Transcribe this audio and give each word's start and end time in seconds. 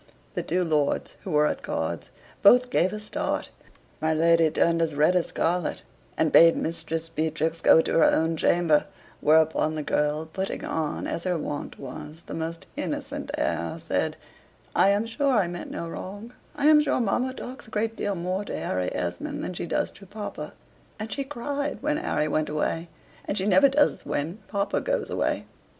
The 0.33 0.41
two 0.41 0.63
lords, 0.63 1.13
who 1.23 1.29
were 1.29 1.45
at 1.45 1.61
cards, 1.61 2.09
both 2.41 2.71
gave 2.71 2.91
a 2.91 2.99
start; 2.99 3.51
my 4.01 4.15
lady 4.15 4.49
turned 4.49 4.81
as 4.81 4.95
red 4.95 5.15
as 5.15 5.27
scarlet, 5.27 5.83
and 6.17 6.31
bade 6.31 6.57
Mistress 6.57 7.07
Beatrix 7.07 7.61
go 7.61 7.81
to 7.83 7.91
her 7.99 8.05
own 8.05 8.35
chamber; 8.35 8.85
whereupon 9.19 9.75
the 9.75 9.83
girl, 9.83 10.25
putting 10.25 10.65
on, 10.65 11.05
as 11.05 11.25
her 11.25 11.37
wont 11.37 11.77
was, 11.77 12.23
the 12.25 12.33
most 12.33 12.65
innocent 12.75 13.29
air, 13.37 13.77
said, 13.77 14.17
"I 14.75 14.89
am 14.89 15.05
sure 15.05 15.33
I 15.33 15.45
meant 15.47 15.69
no 15.69 15.87
wrong; 15.87 16.33
I 16.55 16.65
am 16.65 16.81
sure 16.81 16.99
mamma 16.99 17.31
talks 17.35 17.67
a 17.67 17.69
great 17.69 17.95
deal 17.95 18.15
more 18.15 18.43
to 18.45 18.57
Harry 18.57 18.89
Esmond 18.95 19.43
than 19.43 19.53
she 19.53 19.67
does 19.67 19.91
to 19.91 20.07
papa 20.07 20.53
and 20.99 21.13
she 21.13 21.23
cried 21.23 21.77
when 21.83 21.97
Harry 21.97 22.27
went 22.27 22.49
away, 22.49 22.89
and 23.25 23.37
she 23.37 23.45
never 23.45 23.69
does 23.69 24.03
when 24.03 24.39
papa 24.47 24.81
goes 24.81 25.11
away! 25.11 25.45